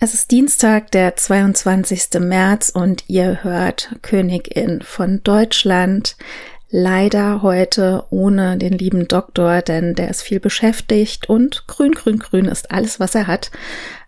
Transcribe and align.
Es 0.00 0.14
ist 0.14 0.30
Dienstag, 0.30 0.92
der 0.92 1.16
22. 1.16 2.20
März 2.20 2.70
und 2.72 3.02
ihr 3.08 3.42
hört 3.42 3.96
Königin 4.00 4.80
von 4.80 5.24
Deutschland. 5.24 6.16
Leider 6.70 7.42
heute 7.42 8.04
ohne 8.10 8.58
den 8.58 8.78
lieben 8.78 9.08
Doktor, 9.08 9.60
denn 9.60 9.96
der 9.96 10.08
ist 10.08 10.22
viel 10.22 10.38
beschäftigt 10.38 11.28
und 11.28 11.66
grün, 11.66 11.90
grün, 11.90 12.20
grün 12.20 12.44
ist 12.44 12.70
alles, 12.70 13.00
was 13.00 13.16
er 13.16 13.26
hat. 13.26 13.50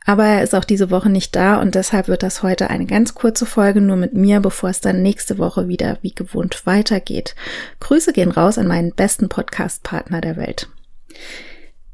Aber 0.06 0.24
er 0.24 0.45
ist 0.45 0.54
auch 0.54 0.64
diese 0.64 0.92
Woche 0.92 1.11
nicht 1.11 1.35
da 1.35 1.61
und 1.61 1.74
deshalb 1.74 2.07
wird 2.07 2.22
das 2.22 2.45
heute 2.45 2.71
eine 2.71 2.87
ganz 2.87 3.15
kurze 3.15 3.45
Folge 3.45 3.81
nur 3.81 3.97
mit 3.97 4.15
mir, 4.15 4.38
bevor 4.38 4.71
es 4.71 4.81
dann 4.81 5.03
nächste 5.03 5.38
Woche 5.38 5.67
wieder 5.67 5.99
wie 6.03 6.15
gewohnt 6.15 6.67
weitergeht. 6.67 7.35
Grüße 7.81 8.13
gehen 8.13 8.31
raus 8.31 8.59
an 8.59 8.69
meinen 8.69 8.95
besten 8.95 9.29
Podcast-Partner 9.29 10.21
der 10.21 10.37
Welt. 10.37 10.69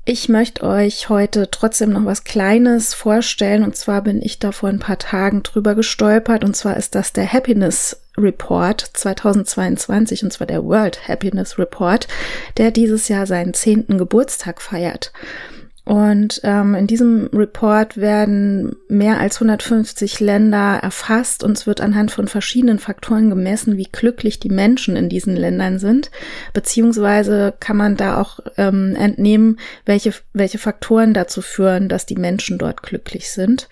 Ich 0.08 0.28
möchte 0.28 0.62
euch 0.62 1.08
heute 1.08 1.50
trotzdem 1.50 1.90
noch 1.90 2.04
was 2.04 2.22
Kleines 2.22 2.94
vorstellen. 2.94 3.64
Und 3.64 3.74
zwar 3.74 4.02
bin 4.02 4.22
ich 4.22 4.38
da 4.38 4.52
vor 4.52 4.68
ein 4.68 4.78
paar 4.78 5.00
Tagen 5.00 5.42
drüber 5.42 5.74
gestolpert. 5.74 6.44
Und 6.44 6.54
zwar 6.54 6.76
ist 6.76 6.94
das 6.94 7.12
der 7.12 7.32
Happiness 7.32 8.00
Report 8.16 8.80
2022, 8.80 10.22
und 10.22 10.32
zwar 10.32 10.46
der 10.46 10.64
World 10.64 11.08
Happiness 11.08 11.58
Report, 11.58 12.06
der 12.56 12.70
dieses 12.70 13.08
Jahr 13.08 13.26
seinen 13.26 13.52
zehnten 13.52 13.98
Geburtstag 13.98 14.62
feiert. 14.62 15.12
Und 15.86 16.40
ähm, 16.42 16.74
in 16.74 16.88
diesem 16.88 17.28
Report 17.32 17.96
werden 17.96 18.74
mehr 18.88 19.20
als 19.20 19.36
150 19.36 20.18
Länder 20.18 20.80
erfasst 20.82 21.44
und 21.44 21.56
es 21.56 21.68
wird 21.68 21.80
anhand 21.80 22.10
von 22.10 22.26
verschiedenen 22.26 22.80
Faktoren 22.80 23.30
gemessen, 23.30 23.76
wie 23.76 23.86
glücklich 23.90 24.40
die 24.40 24.48
Menschen 24.48 24.96
in 24.96 25.08
diesen 25.08 25.36
Ländern 25.36 25.78
sind. 25.78 26.10
Beziehungsweise 26.52 27.54
kann 27.60 27.76
man 27.76 27.96
da 27.96 28.20
auch 28.20 28.40
ähm, 28.56 28.96
entnehmen, 28.96 29.60
welche, 29.84 30.12
welche 30.32 30.58
Faktoren 30.58 31.14
dazu 31.14 31.40
führen, 31.40 31.88
dass 31.88 32.04
die 32.04 32.16
Menschen 32.16 32.58
dort 32.58 32.82
glücklich 32.82 33.30
sind. 33.30 33.68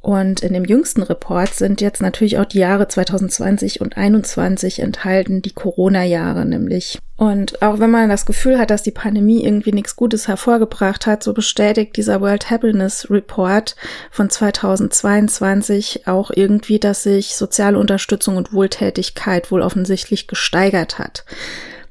Und 0.00 0.40
in 0.40 0.54
dem 0.54 0.64
jüngsten 0.64 1.02
Report 1.02 1.52
sind 1.52 1.82
jetzt 1.82 2.00
natürlich 2.00 2.38
auch 2.38 2.46
die 2.46 2.60
Jahre 2.60 2.88
2020 2.88 3.82
und 3.82 3.92
2021 3.92 4.80
enthalten, 4.80 5.42
die 5.42 5.52
Corona-Jahre 5.52 6.46
nämlich. 6.46 6.98
Und 7.20 7.60
auch 7.60 7.78
wenn 7.78 7.90
man 7.90 8.08
das 8.08 8.24
Gefühl 8.24 8.58
hat, 8.58 8.70
dass 8.70 8.82
die 8.82 8.92
Pandemie 8.92 9.44
irgendwie 9.44 9.72
nichts 9.72 9.94
Gutes 9.94 10.26
hervorgebracht 10.26 11.04
hat, 11.04 11.22
so 11.22 11.34
bestätigt 11.34 11.98
dieser 11.98 12.22
World 12.22 12.48
Happiness 12.48 13.10
Report 13.10 13.76
von 14.10 14.30
2022 14.30 16.06
auch 16.06 16.30
irgendwie, 16.34 16.78
dass 16.78 17.02
sich 17.02 17.36
soziale 17.36 17.78
Unterstützung 17.78 18.38
und 18.38 18.54
Wohltätigkeit 18.54 19.50
wohl 19.52 19.60
offensichtlich 19.60 20.28
gesteigert 20.28 20.98
hat. 20.98 21.26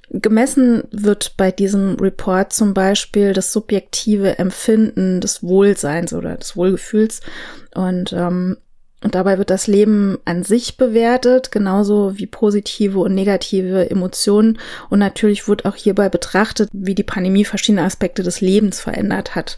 Gemessen 0.10 0.86
wird 0.90 1.38
bei 1.38 1.52
diesem 1.52 1.98
Report 2.00 2.52
zum 2.52 2.74
Beispiel 2.74 3.34
das 3.34 3.54
subjektive 3.54 4.40
Empfinden 4.40 5.22
des 5.22 5.44
Wohlseins 5.44 6.12
oder 6.12 6.38
des 6.38 6.58
Wohlgefühls 6.58 7.22
und, 7.76 8.14
ähm, 8.14 8.58
und 9.02 9.16
dabei 9.16 9.38
wird 9.38 9.50
das 9.50 9.68
Leben 9.68 10.18
an 10.26 10.44
sich 10.44 10.76
bewertet, 10.76 11.52
genauso 11.52 12.18
wie 12.18 12.26
positive 12.26 13.00
und 13.00 13.16
negative 13.16 13.90
Emotionen. 13.90 14.60
Und 14.90 15.00
natürlich 15.00 15.48
wird 15.48 15.66
auch 15.66 15.76
hierbei 15.76 16.10
betrachtet, 16.10 16.70
wie 16.74 16.96
die 16.96 17.04
Pandemie 17.04 17.46
verschiedene 17.46 17.84
Aspekte 17.84 18.24
des 18.24 18.42
Lebens 18.42 18.82
verändert 18.82 19.36
hat. 19.36 19.58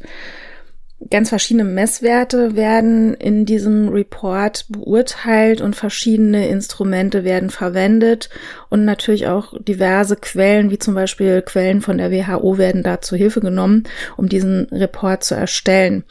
Ganz 1.10 1.30
verschiedene 1.30 1.64
Messwerte 1.64 2.56
werden 2.56 3.16
in 3.16 3.46
diesem 3.46 3.90
Report 3.90 4.66
beurteilt 4.70 5.60
und 5.60 5.76
verschiedene 5.76 6.48
Instrumente 6.48 7.24
werden 7.24 7.50
verwendet 7.50 8.30
und 8.70 8.86
natürlich 8.86 9.26
auch 9.28 9.54
diverse 9.60 10.16
Quellen, 10.16 10.70
wie 10.70 10.78
zum 10.78 10.94
Beispiel 10.94 11.42
Quellen 11.42 11.82
von 11.82 11.98
der 11.98 12.12
WHO, 12.12 12.60
werden 12.60 12.84
da 12.84 13.02
zu 13.02 13.16
Hilfe 13.16 13.42
genommen, 13.42 13.86
um 14.16 14.30
diesen 14.30 14.66
Report 14.66 15.24
zu 15.24 15.34
erstellen. 15.34 16.04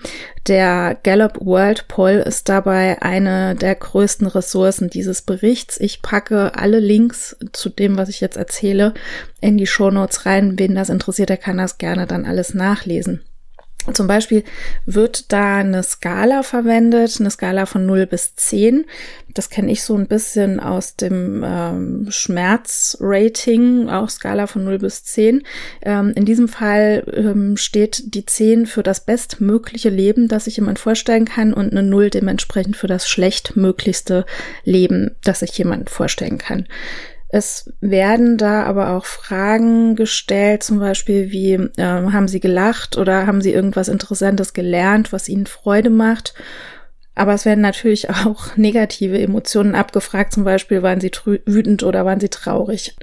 Der 0.49 0.99
Gallup 1.03 1.39
World 1.41 1.87
Poll 1.87 2.25
ist 2.27 2.49
dabei 2.49 3.01
eine 3.01 3.55
der 3.55 3.77
größten 3.77 4.27
Ressourcen 4.27 4.91
dieses 4.91 5.23
Berichts. 5.23 5.79
Ich 5.79 6.03
packe 6.03 6.57
alle 6.57 6.81
Links 6.81 7.37
zu 7.53 7.69
dem, 7.69 7.97
was 7.97 8.09
ich 8.09 8.21
jetzt 8.21 8.37
erzähle, 8.37 8.95
in 9.41 9.57
die 9.57 9.69
Show 9.69 9.91
Notes 9.93 10.27
rein. 10.27 10.59
Wen 10.59 10.75
das 10.75 10.91
interessiert, 10.91 11.29
der 11.29 11.37
kann 11.37 11.59
das 11.59 11.79
gerne 11.79 12.09
dann 12.09 12.27
alles 12.27 12.55
nachlesen. 12.55 13.21
Zum 13.93 14.07
Beispiel 14.07 14.45
wird 14.87 15.33
da 15.33 15.59
eine 15.59 15.83
Skala 15.83 16.43
verwendet, 16.43 17.17
eine 17.21 17.31
Skala 17.31 17.67
von 17.67 17.87
0 17.87 18.07
bis 18.07 18.35
10. 18.35 18.85
Das 19.35 19.51
kenne 19.51 19.71
ich 19.71 19.83
so 19.83 19.97
ein 19.97 20.07
bisschen 20.07 20.61
aus 20.61 20.97
dem 20.97 21.45
ähm, 21.47 22.07
Schmerzrating, 22.11 23.89
auch 23.89 24.09
Skala 24.09 24.47
von 24.47 24.65
0 24.65 24.79
bis 24.79 25.05
10. 25.05 25.43
Ähm, 25.83 26.13
in 26.15 26.25
diesem 26.25 26.49
Fall 26.49 27.05
ähm, 27.13 27.57
steht 27.57 28.15
die 28.15 28.27
10 28.27 28.67
für 28.67 28.83
das 28.83 29.05
bestmögliche 29.05 29.91
Leben, 29.91 30.29
das 30.29 30.45
sich 30.45 30.57
jemand 30.57 30.79
vorstellen 30.79 31.25
kann 31.25 31.53
und 31.55 31.71
eine 31.71 31.83
0 31.83 32.11
dementsprechend 32.11 32.77
für 32.77 32.89
das 32.89 33.09
schlechtmöglichste 33.09 34.27
Leben, 34.65 35.17
das 35.23 35.41
sich 35.41 35.57
jemand 35.57 35.91
vorstellen 35.91 36.39
kann. 36.39 36.67
Es 37.33 37.73
werden 37.81 38.37
da 38.37 38.65
aber 38.65 38.91
auch 38.91 39.05
Fragen 39.05 39.95
gestellt, 39.95 40.65
zum 40.65 40.81
Beispiel 40.81 41.31
wie, 41.31 41.53
äh, 41.53 41.85
haben 41.85 42.27
Sie 42.27 42.41
gelacht 42.41 42.99
oder 42.99 43.27
haben 43.27 43.41
Sie 43.41 43.53
irgendwas 43.53 43.87
Interessantes 43.87 44.53
gelernt, 44.53 45.13
was 45.13 45.29
Ihnen 45.29 45.47
Freude 45.47 45.91
macht? 45.91 46.35
Aber 47.15 47.33
es 47.35 47.45
werden 47.45 47.61
natürlich 47.61 48.11
auch 48.27 48.57
negative 48.57 49.21
Emotionen 49.21 49.77
abgefragt, 49.77 50.33
zum 50.33 50.43
Beispiel, 50.43 50.83
waren 50.83 51.01
Sie 51.01 51.13
wütend 51.25 51.85
oder 51.85 52.05
waren 52.05 52.19
Sie 52.19 52.31
traurig? 52.31 52.97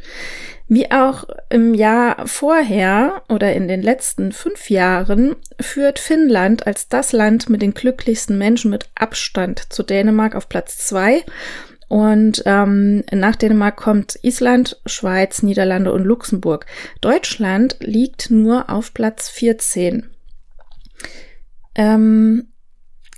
Wie 0.67 0.91
auch 0.91 1.23
im 1.49 1.73
Jahr 1.73 2.27
vorher 2.27 3.21
oder 3.29 3.53
in 3.53 3.69
den 3.69 3.81
letzten 3.81 4.33
fünf 4.33 4.69
Jahren 4.69 5.37
führt 5.61 5.97
Finnland 5.97 6.67
als 6.67 6.89
das 6.89 7.13
Land 7.13 7.49
mit 7.49 7.61
den 7.61 7.73
glücklichsten 7.73 8.37
Menschen 8.37 8.71
mit 8.71 8.89
Abstand 8.93 9.71
zu 9.71 9.83
Dänemark 9.83 10.35
auf 10.35 10.49
Platz 10.49 10.77
zwei 10.79 11.23
und 11.87 12.43
ähm, 12.45 13.03
nach 13.11 13.35
Dänemark 13.35 13.77
kommt 13.77 14.19
Island, 14.21 14.81
Schweiz, 14.85 15.41
Niederlande 15.41 15.93
und 15.93 16.03
Luxemburg. 16.03 16.65
Deutschland 17.01 17.77
liegt 17.79 18.29
nur 18.29 18.69
auf 18.69 18.93
Platz 18.93 19.29
14. 19.29 20.09
Ähm, 21.75 22.47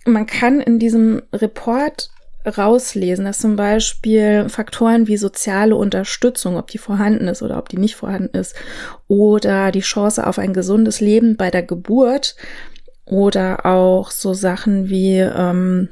man 0.06 0.26
kann 0.28 0.60
in 0.60 0.80
diesem 0.80 1.24
Report 1.34 2.10
rauslesen, 2.46 3.26
dass 3.26 3.40
zum 3.40 3.56
Beispiel 3.56 4.48
Faktoren 4.50 5.08
wie 5.08 5.18
soziale 5.18 5.76
Unterstützung, 5.76 6.58
ob 6.58 6.68
die 6.68 6.78
vorhanden 6.78 7.28
ist 7.28 7.42
oder 7.42 7.58
ob 7.58 7.70
die 7.70 7.78
nicht 7.78 7.96
vorhanden 7.96 8.38
ist, 8.38 8.56
oder 9.08 9.72
die 9.72 9.82
Chance 9.82 10.26
auf 10.26 10.40
ein 10.40 10.54
gesundes 10.54 11.02
Leben 11.02 11.38
bei 11.38 11.52
der 11.52 11.64
Geburt 11.64 12.36
oder 13.06 13.66
auch 13.66 14.12
so 14.12 14.34
Sachen 14.34 14.90
wie 14.90 15.18
ähm, 15.18 15.90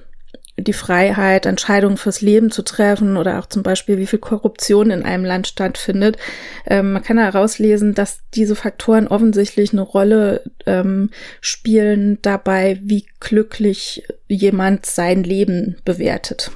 die 0.59 0.73
Freiheit, 0.73 1.45
Entscheidungen 1.45 1.97
fürs 1.97 2.21
Leben 2.21 2.49
zu 2.49 2.63
treffen 2.63 3.15
oder 3.15 3.39
auch 3.39 3.45
zum 3.45 3.61
Beispiel, 3.61 3.97
wie 3.97 4.07
viel 4.07 4.19
Korruption 4.19 4.89
in 4.89 5.03
einem 5.03 5.23
Land 5.23 5.47
stattfindet. 5.47 6.17
Ähm, 6.65 6.93
man 6.93 7.03
kann 7.03 7.19
herauslesen, 7.19 7.93
dass 7.93 8.19
diese 8.33 8.55
Faktoren 8.55 9.07
offensichtlich 9.07 9.71
eine 9.71 9.81
Rolle 9.81 10.41
ähm, 10.65 11.11
spielen 11.41 12.17
dabei, 12.23 12.79
wie 12.81 13.05
glücklich 13.19 14.03
jemand 14.27 14.85
sein 14.85 15.23
Leben 15.23 15.77
bewertet. 15.85 16.51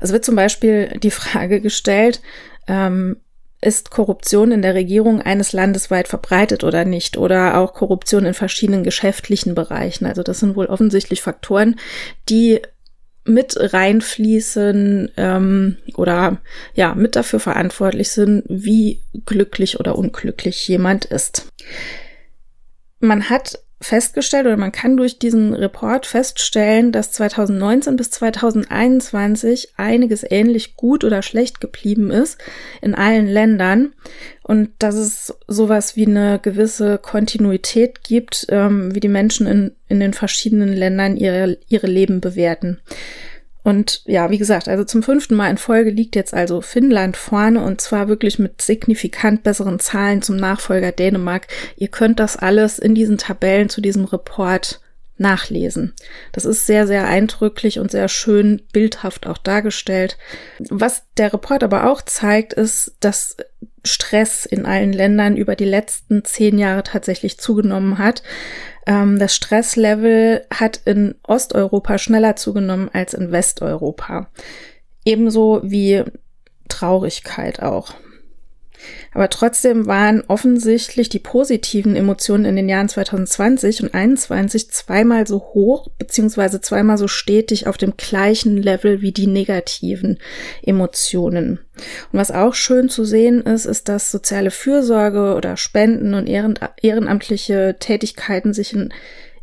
Es 0.00 0.12
wird 0.12 0.24
zum 0.24 0.34
Beispiel 0.34 0.98
die 0.98 1.12
Frage 1.12 1.60
gestellt, 1.60 2.20
ähm, 2.66 3.16
ist 3.64 3.90
Korruption 3.90 4.52
in 4.52 4.62
der 4.62 4.74
Regierung 4.74 5.22
eines 5.22 5.52
Landes 5.52 5.90
weit 5.90 6.08
verbreitet 6.08 6.64
oder 6.64 6.84
nicht? 6.84 7.16
Oder 7.16 7.58
auch 7.58 7.72
Korruption 7.72 8.26
in 8.26 8.34
verschiedenen 8.34 8.84
geschäftlichen 8.84 9.54
Bereichen. 9.54 10.06
Also 10.06 10.22
das 10.22 10.40
sind 10.40 10.54
wohl 10.54 10.66
offensichtlich 10.66 11.22
Faktoren, 11.22 11.76
die 12.28 12.60
mit 13.24 13.56
reinfließen 13.58 15.12
ähm, 15.16 15.78
oder 15.96 16.42
ja 16.74 16.94
mit 16.94 17.16
dafür 17.16 17.40
verantwortlich 17.40 18.10
sind, 18.10 18.44
wie 18.48 19.00
glücklich 19.24 19.80
oder 19.80 19.96
unglücklich 19.96 20.68
jemand 20.68 21.06
ist. 21.06 21.46
Man 23.00 23.30
hat 23.30 23.63
festgestellt 23.80 24.46
oder 24.46 24.56
man 24.56 24.72
kann 24.72 24.96
durch 24.96 25.18
diesen 25.18 25.52
Report 25.52 26.06
feststellen, 26.06 26.92
dass 26.92 27.12
2019 27.12 27.96
bis 27.96 28.10
2021 28.12 29.74
einiges 29.76 30.24
ähnlich 30.28 30.76
gut 30.76 31.04
oder 31.04 31.22
schlecht 31.22 31.60
geblieben 31.60 32.10
ist 32.10 32.38
in 32.80 32.94
allen 32.94 33.26
Ländern 33.26 33.92
und 34.42 34.70
dass 34.78 34.94
es 34.94 35.34
sowas 35.46 35.96
wie 35.96 36.06
eine 36.06 36.38
gewisse 36.40 36.98
Kontinuität 36.98 38.02
gibt, 38.04 38.46
ähm, 38.48 38.94
wie 38.94 39.00
die 39.00 39.08
Menschen 39.08 39.46
in, 39.46 39.72
in 39.88 40.00
den 40.00 40.14
verschiedenen 40.14 40.72
Ländern 40.72 41.16
ihre, 41.16 41.58
ihre 41.68 41.86
Leben 41.86 42.20
bewerten. 42.20 42.80
Und 43.64 44.02
ja, 44.04 44.30
wie 44.30 44.36
gesagt, 44.36 44.68
also 44.68 44.84
zum 44.84 45.02
fünften 45.02 45.34
Mal 45.34 45.50
in 45.50 45.56
Folge 45.56 45.90
liegt 45.90 46.16
jetzt 46.16 46.34
also 46.34 46.60
Finnland 46.60 47.16
vorne 47.16 47.64
und 47.64 47.80
zwar 47.80 48.08
wirklich 48.08 48.38
mit 48.38 48.60
signifikant 48.60 49.42
besseren 49.42 49.80
Zahlen 49.80 50.20
zum 50.20 50.36
Nachfolger 50.36 50.92
Dänemark. 50.92 51.48
Ihr 51.76 51.88
könnt 51.88 52.20
das 52.20 52.36
alles 52.36 52.78
in 52.78 52.94
diesen 52.94 53.16
Tabellen 53.16 53.70
zu 53.70 53.80
diesem 53.80 54.04
Report 54.04 54.80
nachlesen. 55.16 55.94
Das 56.32 56.44
ist 56.44 56.66
sehr, 56.66 56.86
sehr 56.86 57.06
eindrücklich 57.06 57.78
und 57.78 57.90
sehr 57.90 58.08
schön 58.08 58.62
bildhaft 58.72 59.26
auch 59.26 59.38
dargestellt. 59.38 60.18
Was 60.70 61.04
der 61.16 61.32
Report 61.32 61.62
aber 61.62 61.90
auch 61.90 62.02
zeigt, 62.02 62.52
ist, 62.52 62.96
dass 63.00 63.36
Stress 63.84 64.46
in 64.46 64.66
allen 64.66 64.92
Ländern 64.92 65.36
über 65.36 65.56
die 65.56 65.66
letzten 65.66 66.24
zehn 66.24 66.58
Jahre 66.58 66.82
tatsächlich 66.82 67.38
zugenommen 67.38 67.98
hat. 67.98 68.22
Ähm, 68.86 69.18
das 69.18 69.36
Stresslevel 69.36 70.46
hat 70.52 70.80
in 70.84 71.14
Osteuropa 71.22 71.98
schneller 71.98 72.36
zugenommen 72.36 72.90
als 72.92 73.14
in 73.14 73.30
Westeuropa. 73.30 74.30
Ebenso 75.04 75.60
wie 75.62 76.02
Traurigkeit 76.68 77.62
auch. 77.62 77.94
Aber 79.12 79.30
trotzdem 79.30 79.86
waren 79.86 80.22
offensichtlich 80.26 81.08
die 81.08 81.18
positiven 81.20 81.94
Emotionen 81.94 82.44
in 82.44 82.56
den 82.56 82.68
Jahren 82.68 82.88
2020 82.88 83.82
und 83.82 83.90
2021 83.90 84.70
zweimal 84.70 85.26
so 85.26 85.38
hoch 85.38 85.88
beziehungsweise 85.98 86.60
zweimal 86.60 86.98
so 86.98 87.08
stetig 87.08 87.66
auf 87.66 87.76
dem 87.76 87.96
gleichen 87.96 88.56
Level 88.56 89.00
wie 89.02 89.12
die 89.12 89.26
negativen 89.26 90.18
Emotionen. 90.62 91.60
Und 92.12 92.18
was 92.18 92.30
auch 92.30 92.54
schön 92.54 92.88
zu 92.88 93.04
sehen 93.04 93.40
ist, 93.42 93.64
ist, 93.66 93.88
dass 93.88 94.10
soziale 94.10 94.50
Fürsorge 94.50 95.34
oder 95.34 95.56
Spenden 95.56 96.14
und 96.14 96.26
ehrenamtliche 96.26 97.76
Tätigkeiten 97.78 98.52
sich 98.52 98.72
in, 98.72 98.92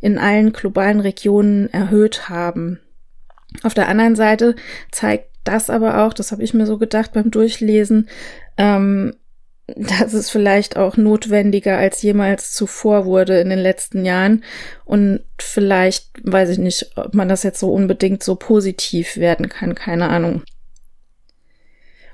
in 0.00 0.18
allen 0.18 0.52
globalen 0.52 1.00
Regionen 1.00 1.72
erhöht 1.72 2.28
haben. 2.28 2.80
Auf 3.62 3.74
der 3.74 3.88
anderen 3.88 4.16
Seite 4.16 4.54
zeigt 4.90 5.28
das 5.44 5.70
aber 5.70 6.04
auch, 6.04 6.14
das 6.14 6.32
habe 6.32 6.42
ich 6.42 6.54
mir 6.54 6.66
so 6.66 6.78
gedacht 6.78 7.12
beim 7.12 7.30
Durchlesen, 7.30 8.08
ähm, 8.56 9.14
dass 9.76 10.12
es 10.12 10.30
vielleicht 10.30 10.76
auch 10.76 10.96
notwendiger 10.96 11.78
als 11.78 12.02
jemals 12.02 12.52
zuvor 12.52 13.04
wurde 13.04 13.40
in 13.40 13.50
den 13.50 13.58
letzten 13.58 14.04
Jahren. 14.04 14.44
Und 14.84 15.20
vielleicht, 15.38 16.10
weiß 16.22 16.50
ich 16.50 16.58
nicht, 16.58 16.92
ob 16.96 17.14
man 17.14 17.28
das 17.28 17.42
jetzt 17.42 17.60
so 17.60 17.72
unbedingt 17.72 18.22
so 18.22 18.36
positiv 18.36 19.16
werden 19.16 19.48
kann, 19.48 19.74
keine 19.74 20.08
Ahnung. 20.08 20.42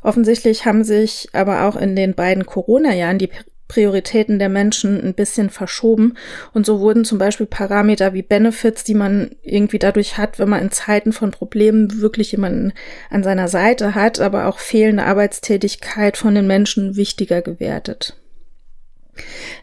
Offensichtlich 0.02 0.64
haben 0.64 0.84
sich 0.84 1.28
aber 1.32 1.64
auch 1.64 1.76
in 1.76 1.96
den 1.96 2.14
beiden 2.14 2.46
Corona-Jahren 2.46 3.18
die 3.18 3.30
Prioritäten 3.68 4.38
der 4.38 4.48
Menschen 4.48 5.00
ein 5.00 5.14
bisschen 5.14 5.50
verschoben. 5.50 6.14
Und 6.54 6.66
so 6.66 6.80
wurden 6.80 7.04
zum 7.04 7.18
Beispiel 7.18 7.46
Parameter 7.46 8.14
wie 8.14 8.22
Benefits, 8.22 8.82
die 8.82 8.94
man 8.94 9.36
irgendwie 9.42 9.78
dadurch 9.78 10.16
hat, 10.16 10.38
wenn 10.38 10.48
man 10.48 10.62
in 10.62 10.70
Zeiten 10.70 11.12
von 11.12 11.30
Problemen 11.30 12.00
wirklich 12.00 12.32
jemanden 12.32 12.72
an 13.10 13.22
seiner 13.22 13.48
Seite 13.48 13.94
hat, 13.94 14.20
aber 14.20 14.46
auch 14.46 14.58
fehlende 14.58 15.04
Arbeitstätigkeit 15.04 16.16
von 16.16 16.34
den 16.34 16.46
Menschen 16.46 16.96
wichtiger 16.96 17.42
gewertet. 17.42 18.16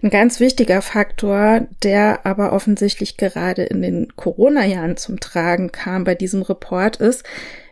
Ein 0.04 0.10
ganz 0.10 0.40
wichtiger 0.40 0.82
Faktor, 0.82 1.68
der 1.82 2.26
aber 2.26 2.54
offensichtlich 2.54 3.18
gerade 3.18 3.64
in 3.64 3.82
den 3.82 4.16
Corona-Jahren 4.16 4.98
zum 4.98 5.20
Tragen 5.20 5.72
kam 5.72 6.04
bei 6.04 6.16
diesem 6.16 6.42
Report, 6.42 6.98
ist, 6.98 7.24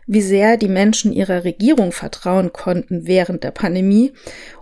wie 0.05 0.21
sehr 0.21 0.57
die 0.57 0.67
Menschen 0.67 1.13
ihrer 1.13 1.43
Regierung 1.43 1.91
vertrauen 1.91 2.53
konnten 2.53 3.07
während 3.07 3.43
der 3.43 3.51
Pandemie 3.51 4.13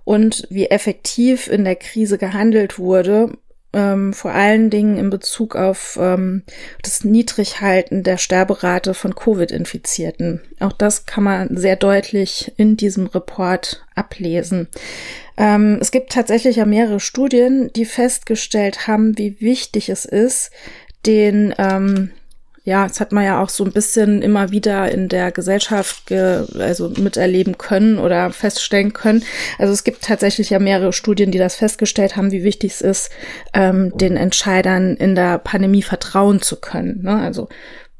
und 0.03 0.47
wie 0.49 0.67
effektiv 0.67 1.47
in 1.47 1.63
der 1.63 1.75
Krise 1.75 2.17
gehandelt 2.17 2.77
wurde, 2.77 3.31
ähm, 3.73 4.13
vor 4.13 4.31
allen 4.31 4.69
Dingen 4.69 4.97
in 4.97 5.09
Bezug 5.09 5.55
auf 5.55 5.97
ähm, 5.99 6.43
das 6.83 7.03
Niedrighalten 7.03 8.03
der 8.03 8.17
Sterberate 8.17 8.93
von 8.93 9.15
Covid-Infizierten. 9.15 10.41
Auch 10.59 10.73
das 10.73 11.05
kann 11.05 11.23
man 11.23 11.55
sehr 11.55 11.77
deutlich 11.77 12.51
in 12.57 12.75
diesem 12.75 13.07
Report 13.07 13.85
ablesen. 13.95 14.67
Ähm, 15.37 15.77
es 15.79 15.91
gibt 15.91 16.11
tatsächlich 16.11 16.57
ja 16.57 16.65
mehrere 16.65 16.99
Studien, 16.99 17.71
die 17.73 17.85
festgestellt 17.85 18.87
haben, 18.87 19.17
wie 19.17 19.39
wichtig 19.39 19.89
es 19.89 20.05
ist, 20.05 20.51
den 21.05 21.55
ähm, 21.57 22.11
ja, 22.63 22.87
das 22.87 22.99
hat 22.99 23.11
man 23.11 23.23
ja 23.23 23.41
auch 23.41 23.49
so 23.49 23.63
ein 23.63 23.71
bisschen 23.71 24.21
immer 24.21 24.51
wieder 24.51 24.91
in 24.91 25.09
der 25.09 25.31
Gesellschaft 25.31 26.05
ge, 26.05 26.45
also 26.59 26.89
miterleben 26.89 27.57
können 27.57 27.97
oder 27.97 28.31
feststellen 28.31 28.93
können. 28.93 29.23
Also 29.57 29.73
es 29.73 29.83
gibt 29.83 30.03
tatsächlich 30.03 30.51
ja 30.51 30.59
mehrere 30.59 30.93
Studien, 30.93 31.31
die 31.31 31.39
das 31.39 31.55
festgestellt 31.55 32.15
haben, 32.15 32.31
wie 32.31 32.43
wichtig 32.43 32.73
es 32.73 32.81
ist, 32.81 33.11
ähm, 33.53 33.91
den 33.97 34.15
Entscheidern 34.15 34.95
in 34.95 35.15
der 35.15 35.39
Pandemie 35.39 35.81
vertrauen 35.81 36.41
zu 36.41 36.59
können. 36.59 37.01
Ne? 37.01 37.19
Also 37.19 37.49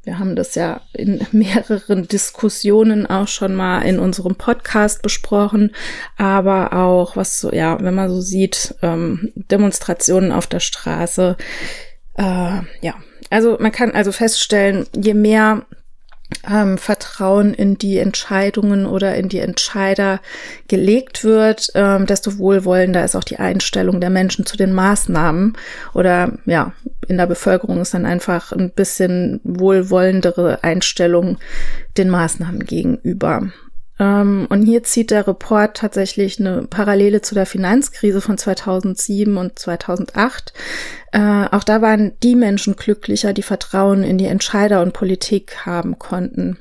wir 0.04 0.20
haben 0.20 0.36
das 0.36 0.54
ja 0.54 0.80
in 0.92 1.26
mehreren 1.32 2.06
Diskussionen 2.06 3.06
auch 3.06 3.26
schon 3.26 3.54
mal 3.54 3.82
in 3.82 3.98
unserem 3.98 4.36
Podcast 4.36 5.02
besprochen, 5.02 5.74
aber 6.16 6.72
auch 6.72 7.16
was 7.16 7.40
so, 7.40 7.52
ja, 7.52 7.80
wenn 7.80 7.94
man 7.94 8.10
so 8.10 8.20
sieht, 8.20 8.76
ähm, 8.82 9.32
Demonstrationen 9.34 10.30
auf 10.30 10.46
der 10.46 10.60
Straße, 10.60 11.36
äh, 12.16 12.60
ja, 12.80 12.94
also 13.30 13.56
man 13.58 13.72
kann 13.72 13.92
also 13.92 14.12
feststellen, 14.12 14.86
je 14.94 15.14
mehr 15.14 15.64
ähm, 16.48 16.78
Vertrauen 16.78 17.54
in 17.54 17.78
die 17.78 17.98
Entscheidungen 17.98 18.86
oder 18.86 19.14
in 19.14 19.28
die 19.28 19.38
Entscheider 19.38 20.20
gelegt 20.68 21.24
wird, 21.24 21.70
ähm, 21.74 22.06
desto 22.06 22.38
wohlwollender 22.38 23.04
ist 23.04 23.16
auch 23.16 23.24
die 23.24 23.38
Einstellung 23.38 24.00
der 24.00 24.10
Menschen 24.10 24.46
zu 24.46 24.56
den 24.56 24.72
Maßnahmen. 24.72 25.56
Oder 25.94 26.38
ja, 26.46 26.72
in 27.08 27.18
der 27.18 27.26
Bevölkerung 27.26 27.80
ist 27.80 27.94
dann 27.94 28.06
einfach 28.06 28.52
ein 28.52 28.70
bisschen 28.70 29.40
wohlwollendere 29.44 30.62
Einstellung 30.62 31.38
den 31.96 32.10
Maßnahmen 32.10 32.64
gegenüber. 32.64 33.52
Ähm, 34.02 34.46
und 34.50 34.64
hier 34.64 34.82
zieht 34.82 35.12
der 35.12 35.28
Report 35.28 35.76
tatsächlich 35.76 36.40
eine 36.40 36.62
Parallele 36.62 37.22
zu 37.22 37.36
der 37.36 37.46
Finanzkrise 37.46 38.20
von 38.20 38.36
2007 38.36 39.36
und 39.36 39.58
2008. 39.58 40.52
Äh, 41.12 41.46
auch 41.52 41.62
da 41.62 41.80
waren 41.82 42.12
die 42.22 42.34
Menschen 42.34 42.74
glücklicher, 42.74 43.32
die 43.32 43.42
Vertrauen 43.42 44.02
in 44.02 44.18
die 44.18 44.26
Entscheider 44.26 44.82
und 44.82 44.92
Politik 44.92 45.64
haben 45.64 46.00
konnten. 46.00 46.58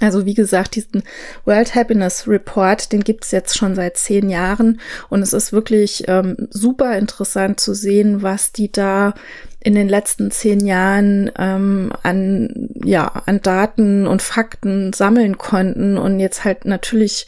Also 0.00 0.26
wie 0.26 0.34
gesagt, 0.34 0.74
diesen 0.74 1.04
World 1.44 1.74
Happiness 1.74 2.26
Report, 2.26 2.90
den 2.92 3.04
gibt's 3.04 3.30
jetzt 3.30 3.56
schon 3.56 3.76
seit 3.76 3.96
zehn 3.96 4.28
Jahren 4.28 4.80
und 5.08 5.22
es 5.22 5.32
ist 5.32 5.52
wirklich 5.52 6.04
ähm, 6.08 6.36
super 6.50 6.98
interessant 6.98 7.60
zu 7.60 7.74
sehen, 7.74 8.22
was 8.22 8.50
die 8.50 8.72
da 8.72 9.14
in 9.60 9.74
den 9.74 9.88
letzten 9.88 10.32
zehn 10.32 10.66
Jahren 10.66 11.30
ähm, 11.38 11.92
an, 12.02 12.70
ja, 12.84 13.22
an 13.26 13.40
Daten 13.40 14.06
und 14.06 14.20
Fakten 14.20 14.92
sammeln 14.92 15.38
konnten 15.38 15.96
und 15.96 16.18
jetzt 16.18 16.44
halt 16.44 16.64
natürlich, 16.64 17.26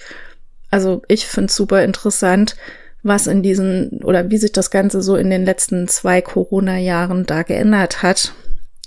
also 0.71 1.03
ich 1.07 1.27
finde 1.27 1.53
super 1.53 1.85
interessant, 1.85 2.57
was 3.05 3.29
in 3.29 3.43
diesen 3.43 4.01
oder 4.03 4.31
wie 4.31 4.39
sich 4.39 4.51
das 4.51 4.73
Ganze 4.73 5.01
so 5.01 5.15
in 5.15 5.31
den 5.31 5.45
letzten 5.45 5.87
zwei 5.87 6.21
Corona-Jahren 6.21 7.25
da 7.27 7.43
geändert 7.43 8.03
hat. 8.03 8.33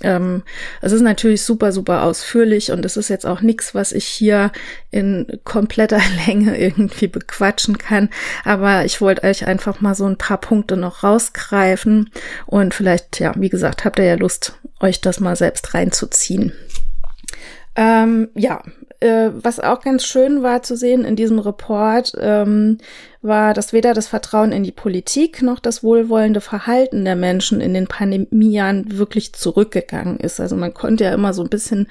Ähm, 0.02 0.42
es 0.80 0.92
ist 0.92 1.02
natürlich 1.02 1.42
super, 1.42 1.72
super 1.72 2.02
ausführlich 2.02 2.72
und 2.72 2.84
es 2.84 2.96
ist 2.96 3.10
jetzt 3.10 3.26
auch 3.26 3.40
nichts, 3.40 3.74
was 3.74 3.92
ich 3.92 4.06
hier 4.06 4.50
in 4.90 5.26
kompletter 5.44 6.00
Länge 6.26 6.58
irgendwie 6.58 7.08
bequatschen 7.08 7.78
kann. 7.78 8.08
Aber 8.44 8.84
ich 8.84 9.00
wollte 9.00 9.24
euch 9.24 9.46
einfach 9.46 9.80
mal 9.80 9.94
so 9.94 10.06
ein 10.06 10.16
paar 10.16 10.38
Punkte 10.38 10.76
noch 10.76 11.02
rausgreifen 11.02 12.10
und 12.46 12.74
vielleicht, 12.74 13.20
ja, 13.20 13.34
wie 13.36 13.50
gesagt, 13.50 13.84
habt 13.84 13.98
ihr 13.98 14.06
ja 14.06 14.14
Lust, 14.14 14.54
euch 14.80 15.00
das 15.00 15.20
mal 15.20 15.36
selbst 15.36 15.74
reinzuziehen. 15.74 16.52
Ähm, 17.76 18.28
ja, 18.34 18.62
äh, 19.00 19.30
was 19.32 19.60
auch 19.60 19.80
ganz 19.80 20.04
schön 20.04 20.42
war 20.42 20.62
zu 20.62 20.76
sehen 20.76 21.04
in 21.04 21.16
diesem 21.16 21.38
Report, 21.38 22.12
ähm, 22.20 22.78
war, 23.22 23.54
dass 23.54 23.72
weder 23.72 23.94
das 23.94 24.08
Vertrauen 24.08 24.52
in 24.52 24.62
die 24.62 24.72
Politik 24.72 25.42
noch 25.42 25.58
das 25.58 25.82
wohlwollende 25.82 26.40
Verhalten 26.40 27.04
der 27.04 27.16
Menschen 27.16 27.60
in 27.60 27.74
den 27.74 27.86
Pandemiejahren 27.86 28.98
wirklich 28.98 29.32
zurückgegangen 29.32 30.18
ist. 30.18 30.40
Also 30.40 30.56
man 30.56 30.74
konnte 30.74 31.04
ja 31.04 31.14
immer 31.14 31.34
so 31.34 31.42
ein 31.42 31.48
bisschen 31.48 31.88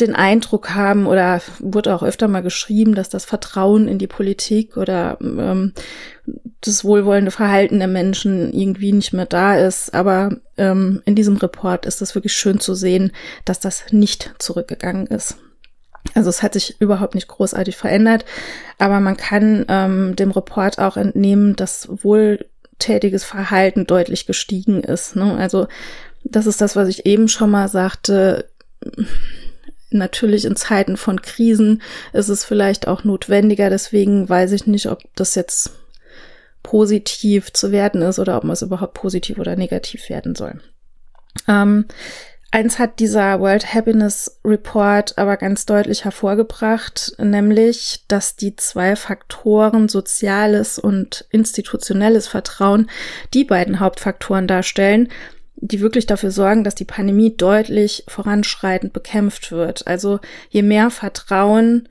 den 0.00 0.14
Eindruck 0.14 0.70
haben 0.76 1.06
oder 1.06 1.40
wurde 1.58 1.92
auch 1.94 2.04
öfter 2.04 2.28
mal 2.28 2.42
geschrieben, 2.42 2.94
dass 2.94 3.08
das 3.08 3.24
Vertrauen 3.24 3.88
in 3.88 3.98
die 3.98 4.06
Politik 4.06 4.76
oder 4.76 5.18
ähm, 5.20 5.72
das 6.60 6.84
wohlwollende 6.84 7.32
Verhalten 7.32 7.78
der 7.78 7.88
Menschen 7.88 8.52
irgendwie 8.52 8.92
nicht 8.92 9.12
mehr 9.12 9.26
da 9.26 9.58
ist. 9.58 9.94
Aber 9.94 10.36
ähm, 10.56 11.02
in 11.04 11.16
diesem 11.16 11.36
Report 11.36 11.84
ist 11.84 12.00
es 12.00 12.14
wirklich 12.14 12.32
schön 12.32 12.60
zu 12.60 12.74
sehen, 12.74 13.12
dass 13.44 13.58
das 13.58 13.86
nicht 13.90 14.34
zurückgegangen 14.38 15.08
ist. 15.08 15.36
Also 16.14 16.30
es 16.30 16.42
hat 16.42 16.54
sich 16.54 16.80
überhaupt 16.80 17.14
nicht 17.14 17.28
großartig 17.28 17.76
verändert, 17.76 18.24
aber 18.78 19.00
man 19.00 19.16
kann 19.16 19.64
ähm, 19.68 20.16
dem 20.16 20.30
Report 20.30 20.78
auch 20.78 20.96
entnehmen, 20.96 21.56
dass 21.56 21.88
wohltätiges 22.02 23.24
Verhalten 23.24 23.86
deutlich 23.86 24.26
gestiegen 24.26 24.82
ist. 24.82 25.16
Ne? 25.16 25.36
Also 25.36 25.68
das 26.24 26.46
ist 26.46 26.60
das, 26.60 26.76
was 26.76 26.88
ich 26.88 27.06
eben 27.06 27.28
schon 27.28 27.50
mal 27.50 27.68
sagte. 27.68 28.48
Natürlich 29.90 30.44
in 30.44 30.56
Zeiten 30.56 30.96
von 30.96 31.22
Krisen 31.22 31.82
ist 32.12 32.28
es 32.28 32.44
vielleicht 32.44 32.86
auch 32.86 33.04
notwendiger. 33.04 33.70
Deswegen 33.70 34.28
weiß 34.28 34.52
ich 34.52 34.66
nicht, 34.66 34.86
ob 34.86 35.00
das 35.14 35.34
jetzt 35.34 35.72
positiv 36.62 37.52
zu 37.52 37.72
werden 37.72 38.02
ist 38.02 38.18
oder 38.18 38.36
ob 38.36 38.44
man 38.44 38.52
es 38.52 38.62
überhaupt 38.62 38.94
positiv 38.94 39.38
oder 39.38 39.56
negativ 39.56 40.10
werden 40.10 40.34
soll. 40.34 40.60
Ähm, 41.46 41.86
Eins 42.50 42.78
hat 42.78 42.98
dieser 42.98 43.40
World 43.40 43.74
Happiness 43.74 44.40
Report 44.42 45.18
aber 45.18 45.36
ganz 45.36 45.66
deutlich 45.66 46.04
hervorgebracht, 46.04 47.12
nämlich, 47.18 48.04
dass 48.08 48.36
die 48.36 48.56
zwei 48.56 48.96
Faktoren 48.96 49.88
soziales 49.90 50.78
und 50.78 51.26
institutionelles 51.30 52.26
Vertrauen 52.26 52.88
die 53.34 53.44
beiden 53.44 53.80
Hauptfaktoren 53.80 54.46
darstellen, 54.46 55.10
die 55.56 55.80
wirklich 55.80 56.06
dafür 56.06 56.30
sorgen, 56.30 56.64
dass 56.64 56.74
die 56.74 56.86
Pandemie 56.86 57.36
deutlich 57.36 58.04
voranschreitend 58.08 58.94
bekämpft 58.94 59.52
wird. 59.52 59.86
Also 59.86 60.18
je 60.48 60.62
mehr 60.62 60.90
Vertrauen 60.90 61.86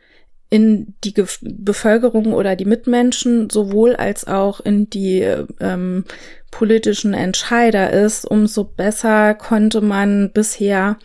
in 0.50 0.94
die 1.04 1.14
Ge 1.14 1.26
Bevölkerung 1.42 2.34
oder 2.34 2.56
die 2.56 2.66
Mitmenschen 2.66 3.50
sowohl 3.50 3.96
als 3.96 4.28
auch 4.28 4.60
in 4.62 4.90
die 4.90 5.22
ähm, 5.60 6.06
politischen 6.52 7.14
Entscheider 7.14 7.92
ist, 7.92 8.26
umso 8.26 8.64
besser 8.64 9.34
konnte 9.34 9.82
man 9.82 10.32
bisher 10.32 10.98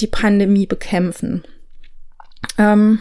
die 0.00 0.06
Pandemie 0.06 0.66
bekämpfen. 0.66 1.44
Ähm, 2.58 3.00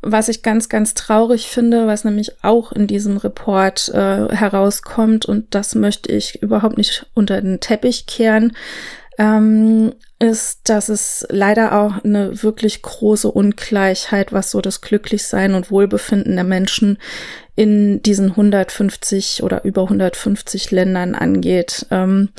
was 0.00 0.28
ich 0.28 0.42
ganz, 0.42 0.68
ganz 0.68 0.94
traurig 0.94 1.48
finde, 1.48 1.86
was 1.86 2.04
nämlich 2.04 2.44
auch 2.44 2.72
in 2.72 2.86
diesem 2.86 3.16
Report 3.16 3.88
äh, 3.88 4.28
herauskommt, 4.34 5.26
und 5.26 5.54
das 5.54 5.74
möchte 5.74 6.12
ich 6.12 6.40
überhaupt 6.42 6.76
nicht 6.76 7.06
unter 7.14 7.40
den 7.40 7.60
Teppich 7.60 8.06
kehren, 8.06 8.56
ähm, 9.18 9.92
ist, 10.20 10.68
dass 10.68 10.88
es 10.88 11.26
leider 11.28 11.78
auch 11.78 12.04
eine 12.04 12.42
wirklich 12.42 12.82
große 12.82 13.30
Ungleichheit, 13.30 14.32
was 14.32 14.50
so 14.50 14.60
das 14.60 14.80
Glücklichsein 14.80 15.54
und 15.54 15.70
Wohlbefinden 15.70 16.34
der 16.34 16.44
Menschen 16.44 16.98
in 17.56 18.02
diesen 18.02 18.30
150 18.30 19.42
oder 19.42 19.64
über 19.64 19.82
150 19.82 20.70
Ländern 20.70 21.14
angeht. 21.14 21.86
Ähm, 21.90 22.30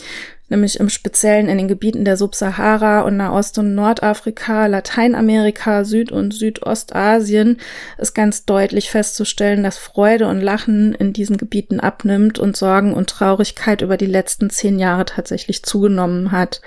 nämlich 0.49 0.79
im 0.79 0.89
Speziellen 0.89 1.47
in 1.47 1.57
den 1.57 1.67
Gebieten 1.67 2.05
der 2.05 2.17
Subsahara 2.17 3.01
und 3.01 3.17
Nahost- 3.17 3.57
und 3.57 3.75
Nordafrika, 3.75 4.65
Lateinamerika, 4.67 5.83
Süd- 5.85 6.11
und 6.11 6.33
Südostasien 6.33 7.57
ist 7.97 8.13
ganz 8.13 8.45
deutlich 8.45 8.89
festzustellen, 8.89 9.63
dass 9.63 9.77
Freude 9.77 10.27
und 10.27 10.41
Lachen 10.41 10.93
in 10.93 11.13
diesen 11.13 11.37
Gebieten 11.37 11.79
abnimmt 11.79 12.39
und 12.39 12.57
Sorgen 12.57 12.93
und 12.93 13.09
Traurigkeit 13.09 13.81
über 13.81 13.97
die 13.97 14.05
letzten 14.05 14.49
zehn 14.49 14.79
Jahre 14.79 15.05
tatsächlich 15.05 15.63
zugenommen 15.63 16.31
hat. 16.31 16.61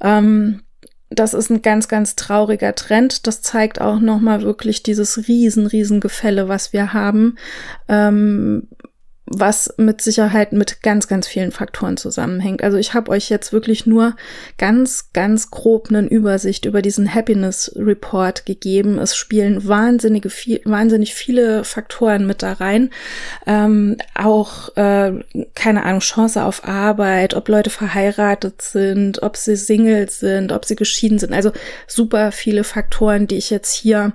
Ähm, 0.00 0.62
das 1.10 1.34
ist 1.34 1.50
ein 1.50 1.60
ganz, 1.60 1.88
ganz 1.88 2.14
trauriger 2.14 2.74
Trend. 2.76 3.26
Das 3.26 3.42
zeigt 3.42 3.80
auch 3.80 3.98
nochmal 3.98 4.42
wirklich 4.42 4.84
dieses 4.84 5.26
riesen, 5.26 5.66
riesen 5.66 6.00
Gefälle, 6.00 6.48
was 6.48 6.72
wir 6.72 6.92
haben. 6.92 7.36
Ähm, 7.88 8.68
was 9.32 9.72
mit 9.76 10.02
Sicherheit 10.02 10.52
mit 10.52 10.82
ganz, 10.82 11.06
ganz 11.06 11.28
vielen 11.28 11.52
Faktoren 11.52 11.96
zusammenhängt. 11.96 12.64
Also 12.64 12.78
ich 12.78 12.94
habe 12.94 13.12
euch 13.12 13.30
jetzt 13.30 13.52
wirklich 13.52 13.86
nur 13.86 14.16
ganz, 14.58 15.12
ganz 15.12 15.52
grob 15.52 15.88
eine 15.88 16.06
Übersicht 16.08 16.64
über 16.64 16.82
diesen 16.82 17.14
Happiness 17.14 17.72
Report 17.76 18.44
gegeben. 18.44 18.98
Es 18.98 19.14
spielen 19.14 19.68
wahnsinnige 19.68 20.30
viel, 20.30 20.60
wahnsinnig 20.64 21.14
viele 21.14 21.62
Faktoren 21.62 22.26
mit 22.26 22.42
da 22.42 22.54
rein. 22.54 22.90
Ähm, 23.46 23.98
auch, 24.16 24.76
äh, 24.76 25.12
keine 25.54 25.84
Ahnung, 25.84 26.00
Chance 26.00 26.44
auf 26.44 26.64
Arbeit, 26.64 27.34
ob 27.34 27.48
Leute 27.48 27.70
verheiratet 27.70 28.60
sind, 28.60 29.22
ob 29.22 29.36
sie 29.36 29.54
Single 29.54 30.10
sind, 30.10 30.50
ob 30.50 30.64
sie 30.64 30.74
geschieden 30.74 31.20
sind. 31.20 31.32
Also 31.32 31.52
super 31.86 32.32
viele 32.32 32.64
Faktoren, 32.64 33.28
die 33.28 33.36
ich 33.36 33.50
jetzt 33.50 33.72
hier 33.72 34.12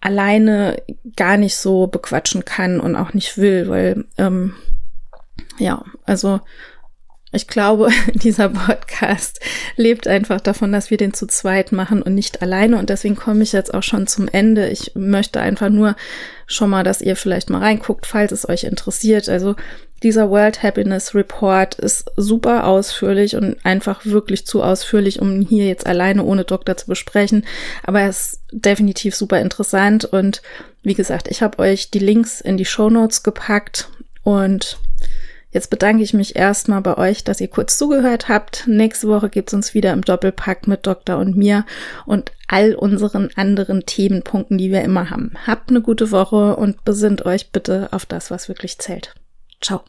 alleine 0.00 0.82
gar 1.16 1.36
nicht 1.36 1.56
so 1.56 1.86
bequatschen 1.86 2.44
kann 2.44 2.80
und 2.80 2.96
auch 2.96 3.14
nicht 3.14 3.36
will, 3.38 3.68
weil 3.68 4.04
ähm, 4.16 4.54
ja, 5.58 5.84
also 6.04 6.40
ich 7.30 7.46
glaube, 7.46 7.90
dieser 8.14 8.48
Podcast 8.48 9.40
lebt 9.76 10.06
einfach 10.06 10.40
davon, 10.40 10.72
dass 10.72 10.90
wir 10.90 10.96
den 10.96 11.12
zu 11.12 11.26
zweit 11.26 11.72
machen 11.72 12.02
und 12.02 12.14
nicht 12.14 12.42
alleine. 12.42 12.78
Und 12.78 12.88
deswegen 12.90 13.16
komme 13.16 13.42
ich 13.42 13.52
jetzt 13.52 13.74
auch 13.74 13.82
schon 13.82 14.06
zum 14.06 14.28
Ende. 14.28 14.68
Ich 14.68 14.92
möchte 14.94 15.40
einfach 15.40 15.68
nur 15.68 15.94
schon 16.46 16.70
mal, 16.70 16.84
dass 16.84 17.02
ihr 17.02 17.16
vielleicht 17.16 17.50
mal 17.50 17.60
reinguckt, 17.60 18.06
falls 18.06 18.32
es 18.32 18.48
euch 18.48 18.64
interessiert. 18.64 19.28
Also 19.28 19.56
dieser 20.02 20.30
World 20.30 20.62
Happiness 20.62 21.14
Report 21.14 21.74
ist 21.74 22.10
super 22.16 22.66
ausführlich 22.66 23.36
und 23.36 23.56
einfach 23.64 24.04
wirklich 24.06 24.46
zu 24.46 24.62
ausführlich, 24.62 25.20
um 25.20 25.40
hier 25.40 25.66
jetzt 25.66 25.86
alleine 25.86 26.24
ohne 26.24 26.44
Doktor 26.44 26.76
zu 26.76 26.86
besprechen. 26.86 27.44
Aber 27.82 28.00
er 28.00 28.10
ist 28.10 28.40
definitiv 28.52 29.14
super 29.14 29.40
interessant. 29.40 30.04
Und 30.04 30.42
wie 30.82 30.94
gesagt, 30.94 31.28
ich 31.28 31.42
habe 31.42 31.58
euch 31.58 31.90
die 31.90 31.98
Links 31.98 32.40
in 32.40 32.56
die 32.56 32.64
Show 32.64 32.90
Notes 32.90 33.22
gepackt 33.22 33.88
und 34.22 34.78
Jetzt 35.50 35.70
bedanke 35.70 36.02
ich 36.02 36.12
mich 36.12 36.36
erstmal 36.36 36.82
bei 36.82 36.98
euch, 36.98 37.24
dass 37.24 37.40
ihr 37.40 37.48
kurz 37.48 37.78
zugehört 37.78 38.28
habt. 38.28 38.64
Nächste 38.66 39.08
Woche 39.08 39.30
gibt's 39.30 39.54
uns 39.54 39.72
wieder 39.72 39.94
im 39.94 40.02
Doppelpack 40.02 40.66
mit 40.66 40.86
Doktor 40.86 41.16
und 41.16 41.38
mir 41.38 41.64
und 42.04 42.32
all 42.48 42.74
unseren 42.74 43.30
anderen 43.34 43.86
Themenpunkten, 43.86 44.58
die 44.58 44.70
wir 44.70 44.82
immer 44.82 45.08
haben. 45.08 45.32
Habt 45.46 45.70
eine 45.70 45.80
gute 45.80 46.10
Woche 46.10 46.54
und 46.56 46.84
besinnt 46.84 47.24
euch 47.24 47.50
bitte 47.50 47.88
auf 47.92 48.04
das, 48.04 48.30
was 48.30 48.48
wirklich 48.50 48.78
zählt. 48.78 49.14
Ciao. 49.60 49.84